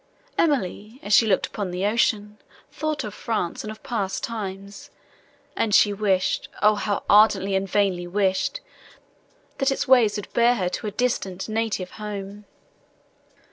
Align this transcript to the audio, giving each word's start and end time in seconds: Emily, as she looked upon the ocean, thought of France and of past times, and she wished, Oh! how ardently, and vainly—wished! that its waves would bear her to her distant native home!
Emily, 0.35 0.99
as 1.03 1.13
she 1.13 1.27
looked 1.27 1.45
upon 1.45 1.69
the 1.69 1.85
ocean, 1.85 2.39
thought 2.71 3.03
of 3.03 3.13
France 3.13 3.63
and 3.63 3.69
of 3.69 3.83
past 3.83 4.23
times, 4.23 4.89
and 5.55 5.75
she 5.75 5.93
wished, 5.93 6.49
Oh! 6.59 6.73
how 6.73 7.03
ardently, 7.07 7.53
and 7.53 7.69
vainly—wished! 7.69 8.61
that 9.59 9.69
its 9.71 9.87
waves 9.87 10.15
would 10.15 10.33
bear 10.33 10.55
her 10.55 10.69
to 10.69 10.87
her 10.87 10.91
distant 10.91 11.47
native 11.47 11.91
home! 12.01 12.45